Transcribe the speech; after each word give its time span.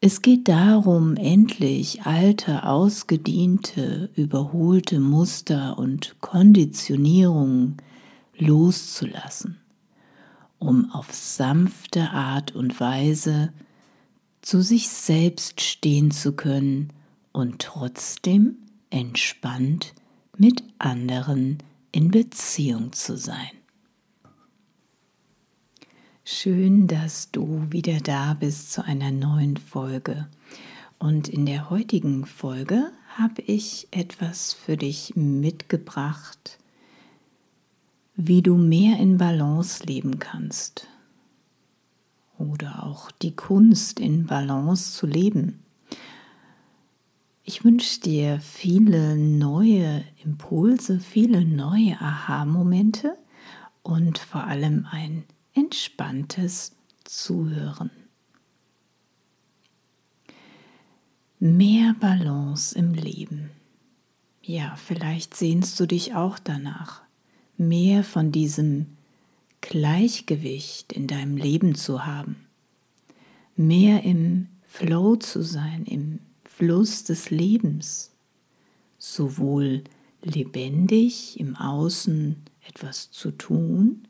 Es 0.00 0.20
geht 0.20 0.48
darum, 0.48 1.16
endlich 1.16 2.02
alte, 2.02 2.64
ausgediente, 2.64 4.10
überholte 4.16 4.98
Muster 4.98 5.78
und 5.78 6.16
Konditionierungen 6.20 7.76
loszulassen, 8.36 9.58
um 10.58 10.90
auf 10.90 11.14
sanfte 11.14 12.10
Art 12.10 12.52
und 12.52 12.80
Weise 12.80 13.52
zu 14.40 14.60
sich 14.60 14.88
selbst 14.88 15.60
stehen 15.60 16.10
zu 16.10 16.32
können 16.32 16.92
und 17.30 17.60
trotzdem 17.60 18.56
entspannt 18.90 19.94
mit 20.36 20.64
anderen 20.78 21.58
in 21.92 22.10
Beziehung 22.10 22.92
zu 22.92 23.16
sein. 23.16 23.61
Schön, 26.34 26.86
dass 26.86 27.30
du 27.30 27.66
wieder 27.68 27.98
da 27.98 28.32
bist 28.32 28.72
zu 28.72 28.82
einer 28.82 29.12
neuen 29.12 29.58
Folge. 29.58 30.26
Und 30.98 31.28
in 31.28 31.44
der 31.44 31.68
heutigen 31.68 32.24
Folge 32.24 32.90
habe 33.18 33.42
ich 33.42 33.86
etwas 33.90 34.54
für 34.54 34.78
dich 34.78 35.14
mitgebracht, 35.14 36.58
wie 38.16 38.40
du 38.40 38.56
mehr 38.56 38.98
in 38.98 39.18
Balance 39.18 39.84
leben 39.84 40.18
kannst. 40.18 40.88
Oder 42.38 42.82
auch 42.82 43.10
die 43.10 43.36
Kunst 43.36 44.00
in 44.00 44.24
Balance 44.24 44.94
zu 44.96 45.06
leben. 45.06 45.62
Ich 47.44 47.62
wünsche 47.62 48.00
dir 48.00 48.40
viele 48.40 49.16
neue 49.16 50.02
Impulse, 50.24 50.98
viele 50.98 51.44
neue 51.44 52.00
Aha-Momente 52.00 53.18
und 53.82 54.18
vor 54.18 54.44
allem 54.44 54.86
ein 54.90 55.24
entspanntes 55.54 56.72
Zuhören. 57.04 57.90
Mehr 61.38 61.94
Balance 61.98 62.78
im 62.78 62.94
Leben. 62.94 63.50
Ja, 64.42 64.76
vielleicht 64.76 65.36
sehnst 65.36 65.78
du 65.78 65.86
dich 65.86 66.14
auch 66.14 66.38
danach, 66.38 67.02
mehr 67.56 68.04
von 68.04 68.32
diesem 68.32 68.96
Gleichgewicht 69.60 70.92
in 70.92 71.06
deinem 71.06 71.36
Leben 71.36 71.74
zu 71.74 72.04
haben, 72.04 72.36
mehr 73.56 74.02
im 74.02 74.48
Flow 74.64 75.16
zu 75.16 75.42
sein, 75.42 75.84
im 75.84 76.18
Fluss 76.44 77.04
des 77.04 77.30
Lebens, 77.30 78.10
sowohl 78.98 79.84
lebendig 80.22 81.38
im 81.38 81.56
Außen 81.56 82.36
etwas 82.68 83.10
zu 83.10 83.30
tun, 83.32 84.06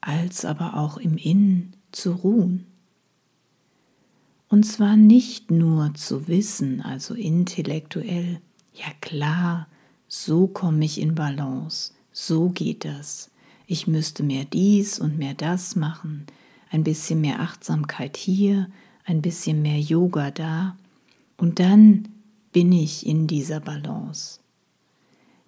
als 0.00 0.44
aber 0.44 0.76
auch 0.76 0.96
im 0.96 1.16
Innen 1.16 1.74
zu 1.92 2.12
ruhen. 2.12 2.66
Und 4.48 4.64
zwar 4.64 4.96
nicht 4.96 5.50
nur 5.50 5.94
zu 5.94 6.26
wissen, 6.26 6.80
also 6.80 7.14
intellektuell, 7.14 8.40
ja 8.74 8.88
klar, 9.00 9.68
so 10.08 10.48
komme 10.48 10.84
ich 10.84 11.00
in 11.00 11.14
Balance, 11.14 11.92
so 12.12 12.48
geht 12.48 12.84
das. 12.84 13.30
Ich 13.66 13.86
müsste 13.86 14.24
mehr 14.24 14.44
dies 14.44 14.98
und 14.98 15.18
mehr 15.18 15.34
das 15.34 15.76
machen, 15.76 16.26
ein 16.70 16.82
bisschen 16.82 17.20
mehr 17.20 17.40
Achtsamkeit 17.40 18.16
hier, 18.16 18.68
ein 19.04 19.22
bisschen 19.22 19.62
mehr 19.62 19.78
Yoga 19.78 20.30
da, 20.32 20.76
und 21.36 21.58
dann 21.58 22.08
bin 22.52 22.70
ich 22.72 23.06
in 23.06 23.26
dieser 23.26 23.60
Balance. 23.60 24.40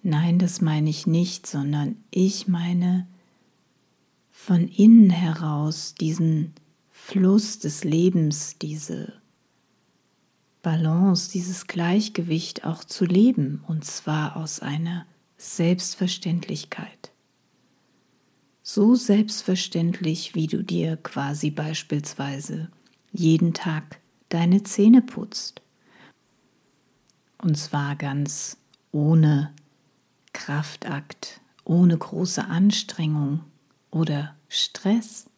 Nein, 0.01 0.39
das 0.39 0.59
meine 0.59 0.89
ich 0.89 1.05
nicht, 1.05 1.45
sondern 1.45 1.97
ich 2.09 2.47
meine, 2.47 3.05
von 4.35 4.67
innen 4.67 5.11
heraus 5.11 5.93
diesen 5.93 6.53
Fluss 6.89 7.59
des 7.59 7.85
Lebens, 7.85 8.57
diese 8.57 9.13
Balance, 10.63 11.31
dieses 11.31 11.67
Gleichgewicht 11.67 12.65
auch 12.65 12.83
zu 12.83 13.05
leben, 13.05 13.63
und 13.67 13.85
zwar 13.85 14.35
aus 14.35 14.59
einer 14.59 15.05
Selbstverständlichkeit. 15.37 17.11
So 18.63 18.95
selbstverständlich, 18.95 20.35
wie 20.35 20.47
du 20.47 20.63
dir 20.63 20.97
quasi 20.97 21.51
beispielsweise 21.51 22.69
jeden 23.11 23.53
Tag 23.53 23.99
deine 24.29 24.63
Zähne 24.63 25.01
putzt. 25.01 25.61
Und 27.37 27.55
zwar 27.57 27.95
ganz 27.95 28.57
ohne 28.91 29.53
Kraftakt, 30.33 31.39
ohne 31.65 31.97
große 31.97 32.43
Anstrengung, 32.45 33.41
oder 33.93 34.35
Stress? 34.49 35.29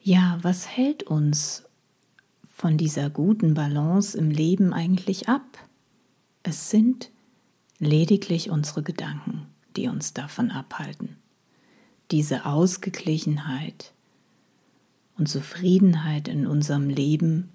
Ja, 0.00 0.38
was 0.42 0.68
hält 0.68 1.02
uns 1.02 1.64
von 2.54 2.78
dieser 2.78 3.10
guten 3.10 3.54
Balance 3.54 4.16
im 4.16 4.30
Leben 4.30 4.72
eigentlich 4.72 5.28
ab? 5.28 5.58
Es 6.42 6.70
sind 6.70 7.10
lediglich 7.78 8.50
unsere 8.50 8.82
Gedanken, 8.82 9.46
die 9.76 9.88
uns 9.88 10.14
davon 10.14 10.50
abhalten. 10.50 11.16
Diese 12.10 12.46
Ausgeglichenheit 12.46 13.92
und 15.18 15.28
Zufriedenheit 15.28 16.28
in 16.28 16.46
unserem 16.46 16.88
Leben 16.88 17.50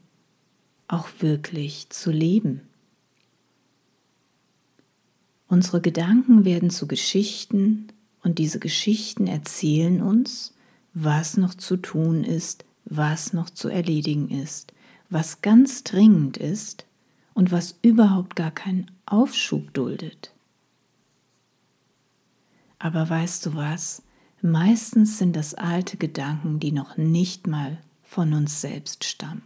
auch 0.87 1.07
wirklich 1.19 1.89
zu 1.89 2.11
leben. 2.11 2.61
Unsere 5.53 5.81
Gedanken 5.81 6.45
werden 6.45 6.71
zu 6.71 6.87
Geschichten 6.87 7.89
und 8.23 8.39
diese 8.39 8.57
Geschichten 8.57 9.27
erzählen 9.27 10.01
uns, 10.01 10.55
was 10.95 11.37
noch 11.37 11.53
zu 11.53 11.77
tun 11.77 12.23
ist, 12.23 12.65
was 12.85 13.33
noch 13.33 13.51
zu 13.51 13.69
erledigen 13.69 14.31
ist, 14.31 14.73
was 15.11 15.43
ganz 15.43 15.83
dringend 15.83 16.37
ist 16.37 16.87
und 17.35 17.51
was 17.51 17.77
überhaupt 17.83 18.35
gar 18.35 18.49
keinen 18.49 18.89
Aufschub 19.05 19.71
duldet. 19.75 20.33
Aber 22.79 23.07
weißt 23.07 23.45
du 23.45 23.53
was? 23.53 24.01
Meistens 24.41 25.19
sind 25.19 25.35
das 25.35 25.53
alte 25.53 25.97
Gedanken, 25.97 26.59
die 26.59 26.71
noch 26.71 26.97
nicht 26.97 27.45
mal 27.45 27.77
von 28.01 28.33
uns 28.33 28.59
selbst 28.59 29.03
stammen, 29.03 29.43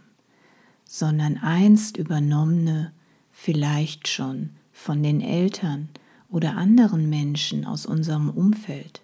sondern 0.86 1.36
einst 1.36 1.98
übernommene, 1.98 2.94
vielleicht 3.30 4.08
schon 4.08 4.57
von 4.78 5.02
den 5.02 5.20
Eltern 5.20 5.88
oder 6.30 6.56
anderen 6.56 7.10
Menschen 7.10 7.66
aus 7.66 7.84
unserem 7.84 8.30
Umfeld, 8.30 9.02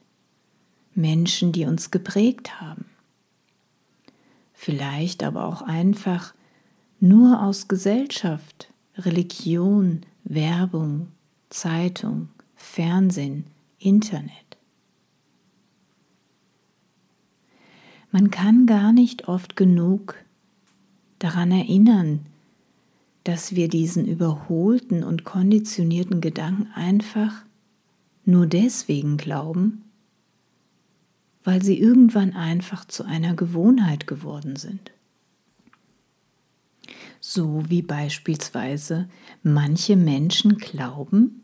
Menschen, 0.94 1.50
die 1.50 1.66
uns 1.66 1.90
geprägt 1.90 2.60
haben. 2.60 2.86
Vielleicht 4.52 5.24
aber 5.24 5.44
auch 5.44 5.62
einfach 5.62 6.32
nur 7.00 7.42
aus 7.42 7.66
Gesellschaft, 7.66 8.72
Religion, 8.96 10.02
Werbung, 10.22 11.08
Zeitung, 11.50 12.28
Fernsehen, 12.54 13.44
Internet. 13.80 14.30
Man 18.12 18.30
kann 18.30 18.66
gar 18.66 18.92
nicht 18.92 19.26
oft 19.26 19.56
genug 19.56 20.14
daran 21.18 21.50
erinnern, 21.50 22.26
dass 23.24 23.54
wir 23.54 23.68
diesen 23.68 24.06
überholten 24.06 25.02
und 25.02 25.24
konditionierten 25.24 26.20
Gedanken 26.20 26.68
einfach 26.74 27.42
nur 28.24 28.46
deswegen 28.46 29.16
glauben, 29.16 29.82
weil 31.42 31.62
sie 31.62 31.78
irgendwann 31.78 32.34
einfach 32.34 32.84
zu 32.84 33.04
einer 33.04 33.34
Gewohnheit 33.34 34.06
geworden 34.06 34.56
sind. 34.56 34.92
So 37.20 37.64
wie 37.68 37.82
beispielsweise 37.82 39.08
manche 39.42 39.96
Menschen 39.96 40.58
glauben, 40.58 41.42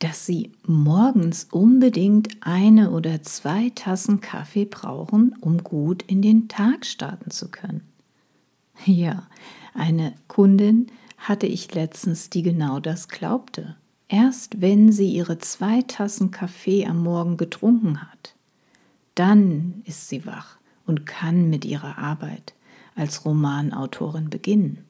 dass 0.00 0.26
sie 0.26 0.52
morgens 0.66 1.44
unbedingt 1.44 2.38
eine 2.40 2.90
oder 2.90 3.22
zwei 3.22 3.70
Tassen 3.70 4.20
Kaffee 4.20 4.64
brauchen, 4.64 5.36
um 5.40 5.62
gut 5.62 6.02
in 6.02 6.22
den 6.22 6.48
Tag 6.48 6.86
starten 6.86 7.30
zu 7.30 7.50
können. 7.50 7.89
Ja, 8.86 9.26
eine 9.74 10.14
Kundin 10.28 10.86
hatte 11.18 11.46
ich 11.46 11.74
letztens, 11.74 12.30
die 12.30 12.42
genau 12.42 12.80
das 12.80 13.08
glaubte. 13.08 13.76
Erst 14.08 14.60
wenn 14.60 14.90
sie 14.90 15.10
ihre 15.12 15.38
zwei 15.38 15.82
Tassen 15.82 16.30
Kaffee 16.30 16.86
am 16.86 17.02
Morgen 17.02 17.36
getrunken 17.36 18.02
hat, 18.02 18.34
dann 19.14 19.82
ist 19.84 20.08
sie 20.08 20.26
wach 20.26 20.56
und 20.86 21.06
kann 21.06 21.50
mit 21.50 21.64
ihrer 21.64 21.98
Arbeit 21.98 22.54
als 22.96 23.24
Romanautorin 23.24 24.30
beginnen. 24.30 24.84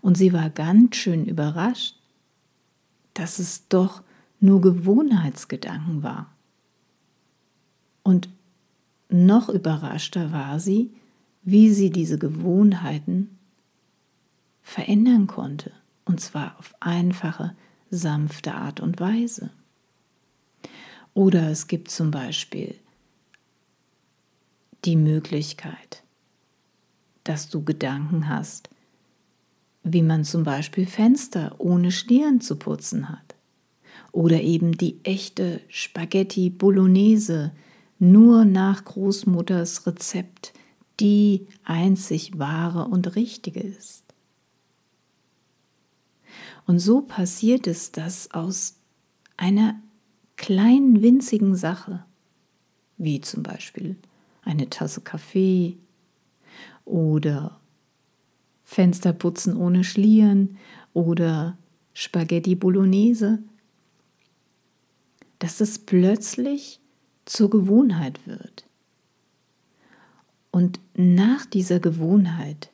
Und 0.00 0.16
sie 0.16 0.32
war 0.32 0.50
ganz 0.50 0.96
schön 0.96 1.24
überrascht, 1.24 1.96
dass 3.14 3.38
es 3.38 3.68
doch 3.68 4.02
nur 4.40 4.60
Gewohnheitsgedanken 4.60 6.02
war. 6.02 6.30
Und 8.02 8.28
noch 9.08 9.48
überraschter 9.48 10.32
war 10.32 10.58
sie, 10.60 10.92
wie 11.42 11.70
sie 11.70 11.90
diese 11.90 12.18
Gewohnheiten 12.18 13.38
verändern 14.62 15.26
konnte, 15.26 15.72
und 16.04 16.20
zwar 16.20 16.58
auf 16.58 16.74
einfache, 16.80 17.54
sanfte 17.90 18.54
Art 18.54 18.80
und 18.80 19.00
Weise. 19.00 19.50
Oder 21.14 21.50
es 21.50 21.66
gibt 21.66 21.90
zum 21.90 22.10
Beispiel 22.10 22.74
die 24.84 24.96
Möglichkeit, 24.96 26.02
dass 27.24 27.48
du 27.48 27.62
Gedanken 27.64 28.28
hast, 28.28 28.70
wie 29.84 30.02
man 30.02 30.24
zum 30.24 30.44
Beispiel 30.44 30.86
Fenster 30.86 31.56
ohne 31.58 31.92
Schlieren 31.92 32.40
zu 32.40 32.56
putzen 32.56 33.08
hat. 33.08 33.34
Oder 34.12 34.40
eben 34.40 34.72
die 34.72 35.00
echte 35.04 35.60
Spaghetti 35.68 36.50
Bolognese 36.50 37.52
nur 37.98 38.44
nach 38.44 38.84
Großmutters 38.84 39.86
Rezept 39.86 40.52
die 41.00 41.46
einzig 41.64 42.38
wahre 42.38 42.86
und 42.86 43.16
richtige 43.16 43.60
ist. 43.60 44.04
Und 46.66 46.78
so 46.78 47.02
passiert 47.02 47.66
es, 47.66 47.92
dass 47.92 48.30
aus 48.30 48.76
einer 49.36 49.80
kleinen 50.36 51.02
winzigen 51.02 51.56
Sache, 51.56 52.04
wie 52.98 53.20
zum 53.20 53.42
Beispiel 53.42 53.96
eine 54.42 54.70
Tasse 54.70 55.00
Kaffee 55.00 55.76
oder 56.84 57.60
Fensterputzen 58.62 59.56
ohne 59.56 59.84
Schlieren 59.84 60.56
oder 60.94 61.58
Spaghetti 61.94 62.54
Bolognese, 62.54 63.42
dass 65.38 65.60
es 65.60 65.78
plötzlich 65.78 66.80
zur 67.24 67.50
Gewohnheit 67.50 68.26
wird. 68.26 68.66
Und 70.52 70.78
nach 70.94 71.46
dieser 71.46 71.80
Gewohnheit 71.80 72.70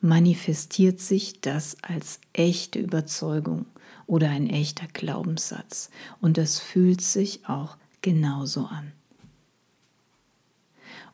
manifestiert 0.00 1.00
sich 1.00 1.40
das 1.40 1.76
als 1.80 2.20
echte 2.32 2.80
Überzeugung 2.80 3.66
oder 4.06 4.28
ein 4.28 4.50
echter 4.50 4.88
Glaubenssatz. 4.92 5.90
Und 6.20 6.36
das 6.36 6.58
fühlt 6.58 7.00
sich 7.00 7.48
auch 7.48 7.78
genauso 8.02 8.66
an. 8.66 8.92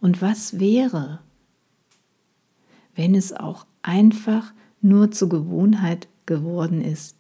Und 0.01 0.23
was 0.23 0.59
wäre, 0.59 1.21
wenn 2.95 3.15
es 3.15 3.33
auch 3.33 3.67
einfach 3.83 4.53
nur 4.81 5.11
zur 5.11 5.29
Gewohnheit 5.29 6.09
geworden 6.25 6.81
ist, 6.81 7.17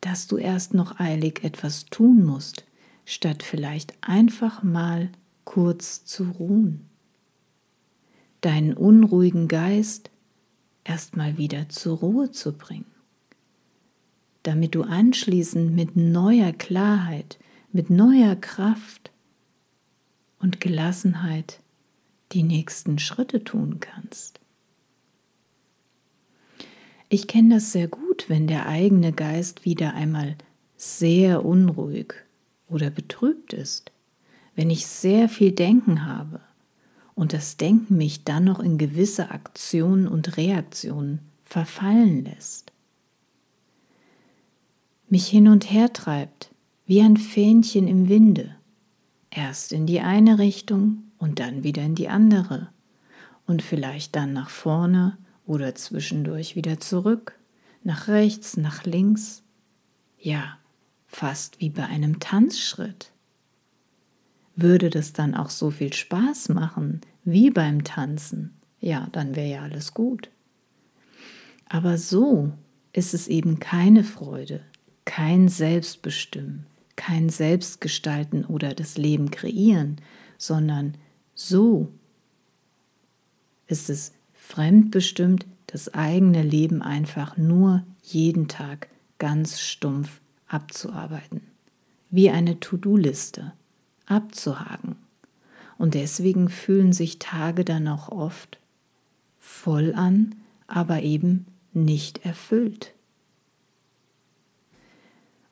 dass 0.00 0.28
du 0.28 0.36
erst 0.36 0.72
noch 0.72 1.00
eilig 1.00 1.42
etwas 1.42 1.86
tun 1.86 2.24
musst, 2.24 2.64
statt 3.04 3.42
vielleicht 3.42 3.94
einfach 4.02 4.62
mal 4.62 5.10
kurz 5.44 6.04
zu 6.04 6.24
ruhen. 6.24 6.88
Deinen 8.44 8.74
unruhigen 8.74 9.48
Geist 9.48 10.10
erst 10.84 11.16
mal 11.16 11.38
wieder 11.38 11.70
zur 11.70 11.96
Ruhe 11.96 12.30
zu 12.30 12.52
bringen, 12.52 12.84
damit 14.42 14.74
du 14.74 14.82
anschließend 14.82 15.74
mit 15.74 15.96
neuer 15.96 16.52
Klarheit, 16.52 17.38
mit 17.72 17.88
neuer 17.88 18.36
Kraft 18.36 19.12
und 20.40 20.60
Gelassenheit 20.60 21.60
die 22.32 22.42
nächsten 22.42 22.98
Schritte 22.98 23.44
tun 23.44 23.80
kannst. 23.80 24.40
Ich 27.08 27.26
kenne 27.26 27.54
das 27.54 27.72
sehr 27.72 27.88
gut, 27.88 28.26
wenn 28.28 28.46
der 28.46 28.66
eigene 28.66 29.14
Geist 29.14 29.64
wieder 29.64 29.94
einmal 29.94 30.36
sehr 30.76 31.46
unruhig 31.46 32.12
oder 32.68 32.90
betrübt 32.90 33.54
ist, 33.54 33.90
wenn 34.54 34.68
ich 34.68 34.86
sehr 34.86 35.30
viel 35.30 35.52
Denken 35.52 36.04
habe 36.04 36.42
und 37.14 37.32
das 37.32 37.56
Denken 37.56 37.96
mich 37.96 38.24
dann 38.24 38.44
noch 38.44 38.60
in 38.60 38.78
gewisse 38.78 39.30
Aktionen 39.30 40.08
und 40.08 40.36
Reaktionen 40.36 41.20
verfallen 41.44 42.24
lässt, 42.24 42.72
mich 45.08 45.28
hin 45.28 45.48
und 45.48 45.70
her 45.70 45.92
treibt 45.92 46.50
wie 46.86 47.00
ein 47.00 47.16
Fähnchen 47.16 47.88
im 47.88 48.08
Winde, 48.08 48.56
erst 49.30 49.72
in 49.72 49.86
die 49.86 50.00
eine 50.00 50.38
Richtung 50.38 51.04
und 51.18 51.38
dann 51.38 51.62
wieder 51.62 51.82
in 51.82 51.94
die 51.94 52.08
andere 52.08 52.68
und 53.46 53.62
vielleicht 53.62 54.16
dann 54.16 54.32
nach 54.32 54.50
vorne 54.50 55.16
oder 55.46 55.74
zwischendurch 55.74 56.56
wieder 56.56 56.80
zurück, 56.80 57.38
nach 57.82 58.08
rechts, 58.08 58.56
nach 58.56 58.84
links. 58.84 59.42
Ja, 60.18 60.58
fast 61.06 61.60
wie 61.60 61.70
bei 61.70 61.84
einem 61.84 62.18
Tanzschritt. 62.18 63.12
Würde 64.56 64.90
das 64.90 65.12
dann 65.12 65.34
auch 65.34 65.50
so 65.50 65.70
viel 65.70 65.92
Spaß 65.92 66.50
machen 66.50 67.00
wie 67.24 67.50
beim 67.50 67.84
Tanzen, 67.84 68.54
ja, 68.80 69.08
dann 69.12 69.34
wäre 69.34 69.48
ja 69.50 69.62
alles 69.62 69.94
gut. 69.94 70.30
Aber 71.66 71.96
so 71.96 72.52
ist 72.92 73.14
es 73.14 73.28
eben 73.28 73.58
keine 73.58 74.04
Freude, 74.04 74.60
kein 75.06 75.48
Selbstbestimmen, 75.48 76.66
kein 76.94 77.30
Selbstgestalten 77.30 78.44
oder 78.44 78.74
das 78.74 78.98
Leben 78.98 79.30
kreieren, 79.30 79.96
sondern 80.36 80.96
so 81.34 81.88
ist 83.66 83.88
es 83.88 84.12
fremdbestimmt, 84.34 85.46
das 85.66 85.92
eigene 85.94 86.42
Leben 86.42 86.82
einfach 86.82 87.36
nur 87.36 87.84
jeden 88.02 88.46
Tag 88.48 88.88
ganz 89.18 89.60
stumpf 89.60 90.20
abzuarbeiten, 90.46 91.40
wie 92.10 92.30
eine 92.30 92.60
To-Do-Liste 92.60 93.54
abzuhaken. 94.06 94.96
Und 95.78 95.94
deswegen 95.94 96.48
fühlen 96.48 96.92
sich 96.92 97.18
Tage 97.18 97.64
dann 97.64 97.88
auch 97.88 98.08
oft 98.08 98.58
voll 99.38 99.94
an, 99.94 100.34
aber 100.66 101.02
eben 101.02 101.46
nicht 101.72 102.24
erfüllt. 102.24 102.92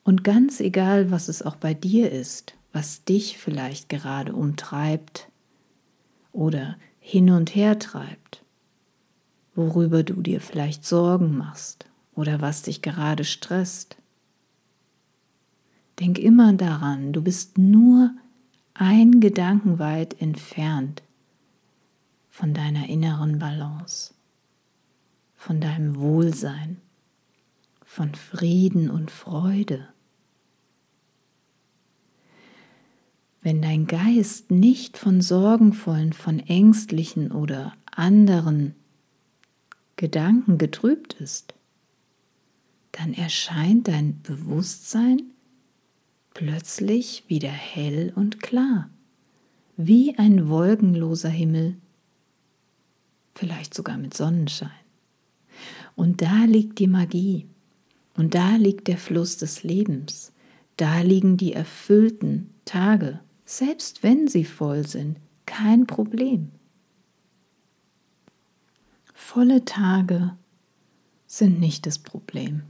Und 0.05 0.25
ganz 0.25 0.61
egal, 0.61 1.11
was 1.11 1.29
es 1.29 1.43
auch 1.43 1.57
bei 1.57 1.75
dir 1.75 2.11
ist, 2.11 2.55
was 2.73 3.05
dich 3.05 3.39
vielleicht 3.39 3.89
gerade 3.89 4.33
umtreibt 4.35 5.29
oder 6.33 6.77
hin 6.99 7.31
und 7.31 7.55
her 7.55 7.79
treibt, 7.79 8.43
worüber 9.55 10.03
du 10.03 10.23
dir 10.23 10.41
vielleicht 10.41 10.85
Sorgen 10.85 11.37
machst 11.37 11.87
oder 12.15 12.41
was 12.41 12.63
dich 12.63 12.83
gerade 12.83 13.25
stresst, 13.25 13.97
Denk 16.03 16.19
immer 16.19 16.53
daran, 16.53 17.13
du 17.13 17.23
bist 17.23 17.59
nur 17.59 18.11
ein 18.75 19.21
Gedanken 19.21 19.79
weit 19.79 20.21
entfernt 20.21 21.03
von 22.31 22.55
deiner 22.55 22.89
inneren 22.89 23.39
Balance, 23.39 24.15
von 25.35 25.61
deinem 25.61 25.99
Wohlsein, 25.99 26.81
von 27.85 28.15
Frieden 28.15 28.91
und 28.91 29.11
Freude. 29.11 29.89
Wenn 33.43 33.61
dein 33.61 33.87
Geist 33.87 34.51
nicht 34.51 34.97
von 34.97 35.21
sorgenvollen, 35.21 36.13
von 36.13 36.39
ängstlichen 36.39 37.33
oder 37.33 37.75
anderen 37.87 38.75
Gedanken 39.97 40.59
getrübt 40.59 41.15
ist, 41.15 41.55
dann 42.93 43.13
erscheint 43.15 43.89
dein 43.89 44.23
Bewusstsein 44.23 45.32
plötzlich 46.35 47.25
wieder 47.29 47.51
hell 47.51 48.13
und 48.15 48.41
klar, 48.43 48.91
wie 49.77 50.19
ein 50.19 50.49
wolkenloser 50.49 51.29
Himmel, 51.29 51.77
vielleicht 53.35 53.75
sogar 53.75 53.97
mit 53.97 54.15
Sonnenschein. 54.15 54.71
Und 55.95 56.23
da 56.23 56.45
liegt 56.45 56.79
die 56.79 56.87
Magie, 56.87 57.47
und 58.15 58.35
da 58.35 58.57
liegt 58.57 58.89
der 58.89 58.99
Fluss 58.99 59.39
des 59.39 59.63
Lebens, 59.63 60.33
da 60.77 61.01
liegen 61.01 61.37
die 61.37 61.53
erfüllten 61.53 62.51
Tage, 62.65 63.21
selbst 63.45 64.03
wenn 64.03 64.29
sie 64.29 64.45
voll 64.45 64.87
sind, 64.87 65.19
kein 65.47 65.87
Problem. 65.87 66.51
Volle 69.13 69.65
Tage 69.65 70.37
sind 71.27 71.61
nicht 71.61 71.87
das 71.87 71.99
Problem. 71.99 72.63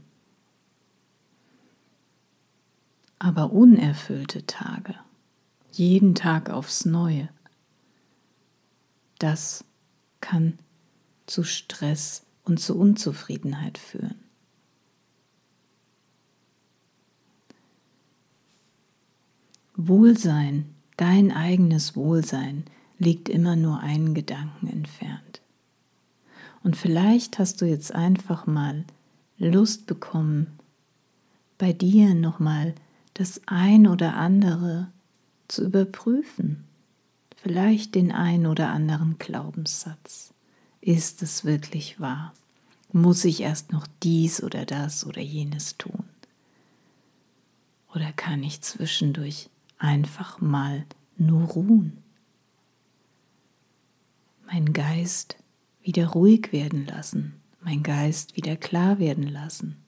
Aber 3.22 3.52
unerfüllte 3.52 4.46
Tage, 4.46 4.96
jeden 5.70 6.16
Tag 6.16 6.50
aufs 6.50 6.84
Neue, 6.84 7.28
das 9.20 9.64
kann 10.20 10.58
zu 11.26 11.44
Stress 11.44 12.26
und 12.42 12.58
zu 12.58 12.76
Unzufriedenheit 12.76 13.78
führen. 13.78 14.16
Wohlsein, 19.76 20.74
dein 20.96 21.30
eigenes 21.30 21.94
Wohlsein, 21.94 22.64
liegt 22.98 23.28
immer 23.28 23.54
nur 23.54 23.78
einen 23.78 24.14
Gedanken 24.14 24.66
entfernt. 24.66 25.42
Und 26.64 26.76
vielleicht 26.76 27.38
hast 27.38 27.60
du 27.60 27.66
jetzt 27.66 27.94
einfach 27.94 28.48
mal 28.48 28.84
Lust 29.38 29.86
bekommen, 29.86 30.58
bei 31.56 31.72
dir 31.72 32.16
nochmal 32.16 32.74
das 33.14 33.40
ein 33.46 33.86
oder 33.86 34.16
andere 34.16 34.90
zu 35.48 35.64
überprüfen. 35.64 36.64
Vielleicht 37.36 37.94
den 37.94 38.12
ein 38.12 38.46
oder 38.46 38.70
anderen 38.70 39.18
Glaubenssatz. 39.18 40.32
Ist 40.80 41.22
es 41.22 41.44
wirklich 41.44 42.00
wahr? 42.00 42.32
Muss 42.92 43.24
ich 43.24 43.40
erst 43.40 43.72
noch 43.72 43.86
dies 44.02 44.42
oder 44.42 44.64
das 44.64 45.06
oder 45.06 45.20
jenes 45.20 45.76
tun? 45.76 46.04
Oder 47.94 48.12
kann 48.12 48.42
ich 48.42 48.60
zwischendurch 48.62 49.50
einfach 49.78 50.40
mal 50.40 50.84
nur 51.16 51.48
ruhen? 51.48 51.98
Mein 54.46 54.72
Geist 54.72 55.36
wieder 55.82 56.08
ruhig 56.08 56.52
werden 56.52 56.86
lassen, 56.86 57.34
mein 57.60 57.82
Geist 57.82 58.36
wieder 58.36 58.56
klar 58.56 58.98
werden 58.98 59.26
lassen. 59.26 59.81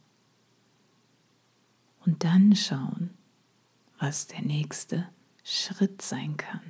Und 2.05 2.25
dann 2.25 2.55
schauen, 2.55 3.11
was 3.99 4.27
der 4.27 4.43
nächste 4.43 5.09
Schritt 5.43 6.03
sein 6.03 6.37
kann. 6.37 6.61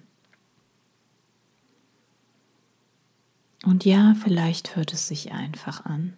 Und 3.64 3.84
ja, 3.84 4.14
vielleicht 4.14 4.76
hört 4.76 4.92
es 4.92 5.08
sich 5.08 5.32
einfach 5.32 5.84
an. 5.84 6.14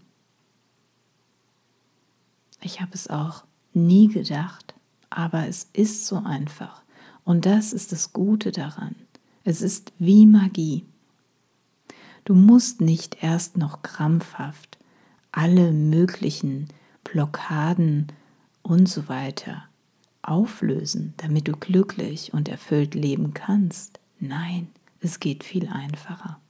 Ich 2.61 2.80
habe 2.80 2.92
es 2.94 3.08
auch 3.08 3.44
nie 3.73 4.08
gedacht, 4.08 4.75
aber 5.11 5.46
es 5.46 5.68
ist 5.73 6.06
so 6.06 6.16
einfach. 6.16 6.82
Und 7.25 7.46
das 7.46 7.73
ist 7.73 7.92
das 7.92 8.12
Gute 8.12 8.50
daran. 8.50 8.96
Es 9.44 9.62
ist 9.62 9.92
wie 9.99 10.26
Magie. 10.26 10.85
Du 12.25 12.35
musst 12.35 12.80
nicht 12.80 13.23
erst 13.23 13.56
noch 13.56 13.82
krampfhaft 13.82 14.78
alle 15.30 15.70
möglichen 15.70 16.68
Blockaden 17.04 18.08
und 18.66 18.88
so 18.88 19.08
weiter 19.08 19.64
auflösen, 20.23 21.14
damit 21.18 21.46
du 21.46 21.52
glücklich 21.52 22.35
und 22.35 22.49
erfüllt 22.49 22.96
leben 22.96 23.32
kannst. 23.32 24.00
Nein, 24.18 24.68
es 25.00 25.20
geht 25.20 25.44
viel 25.44 25.68
einfacher. 25.68 26.40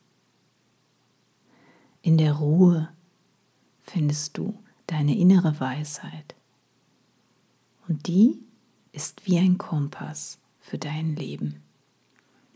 In 2.00 2.16
der 2.16 2.34
Ruhe 2.34 2.88
findest 3.82 4.38
du 4.38 4.58
deine 4.86 5.16
innere 5.16 5.60
Weisheit. 5.60 6.34
Und 7.86 8.06
die 8.06 8.38
ist 8.92 9.26
wie 9.26 9.38
ein 9.38 9.58
Kompass 9.58 10.38
für 10.58 10.78
dein 10.78 11.16
Leben. 11.16 11.62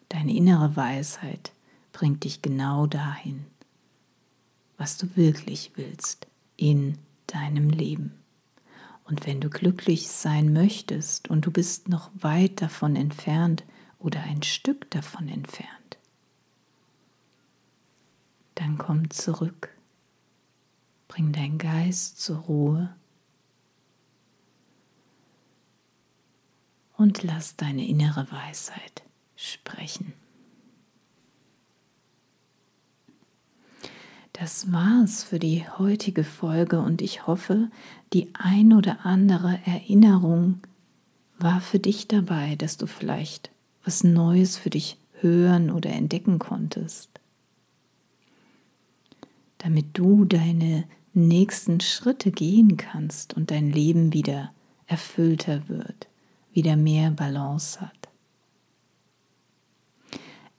Deine 0.09 0.35
innere 0.35 0.75
Weisheit 0.75 1.53
bringt 1.93 2.25
dich 2.25 2.41
genau 2.41 2.87
dahin, 2.87 3.45
was 4.79 4.97
du 4.97 5.17
wirklich 5.17 5.73
willst 5.75 6.27
in 6.57 6.97
deinem 7.27 7.69
Leben. 7.69 8.20
Und 9.11 9.27
wenn 9.27 9.41
du 9.41 9.51
glücklich 9.51 10.09
sein 10.09 10.53
möchtest 10.53 11.29
und 11.29 11.45
du 11.45 11.51
bist 11.51 11.89
noch 11.89 12.13
weit 12.15 12.63
davon 12.63 12.95
entfernt 12.95 13.65
oder 13.99 14.23
ein 14.23 14.45
Stück 14.45 14.89
davon 14.93 15.29
entfernt, 15.29 15.99
dann 18.55 18.79
komm 18.79 19.11
zurück. 19.11 19.77
Bring 21.09 21.33
deinen 21.33 21.59
Geist 21.59 22.21
zur 22.21 22.39
Ruhe 22.39 22.95
und 26.97 27.25
lass 27.25 27.57
deine 27.57 27.85
innere 27.89 28.31
Weisheit 28.31 29.03
sprechen. 29.35 30.13
Das 34.41 34.73
war's 34.73 35.23
für 35.23 35.39
die 35.39 35.65
heutige 35.79 36.25
Folge 36.25 36.81
und 36.81 37.03
ich 37.03 37.27
hoffe, 37.27 37.69
die 38.13 38.29
ein 38.35 38.73
oder 38.73 39.05
andere 39.05 39.61
Erinnerung 39.67 40.61
war 41.39 41.61
für 41.61 41.79
dich 41.79 42.09
dabei, 42.09 42.57
dass 42.57 42.77
du 42.77 42.87
vielleicht 42.87 43.51
was 43.85 44.03
Neues 44.03 44.57
für 44.57 44.71
dich 44.71 44.97
hören 45.21 45.71
oder 45.71 45.91
entdecken 45.91 46.39
konntest 46.39 47.11
damit 49.61 49.87
du 49.93 50.25
deine 50.25 50.85
nächsten 51.13 51.81
Schritte 51.81 52.31
gehen 52.31 52.77
kannst 52.77 53.35
und 53.35 53.51
dein 53.51 53.71
Leben 53.71 54.13
wieder 54.13 54.53
erfüllter 54.87 55.69
wird, 55.69 56.09
wieder 56.53 56.77
mehr 56.77 57.11
Balance 57.11 57.81
hat. 57.81 58.00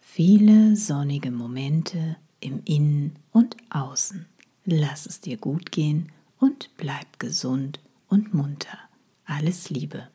viele 0.00 0.76
sonnige 0.76 1.30
Momente 1.30 2.16
im 2.40 2.62
Innen 2.64 3.16
und 3.32 3.56
Außen. 3.70 4.26
Lass 4.64 5.06
es 5.06 5.20
dir 5.20 5.36
gut 5.36 5.72
gehen 5.72 6.10
und 6.38 6.70
bleib 6.76 7.18
gesund 7.18 7.80
und 8.08 8.34
munter. 8.34 8.78
Alles 9.24 9.70
Liebe. 9.70 10.08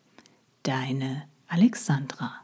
Deine 0.63 1.23
Alexandra. 1.47 2.42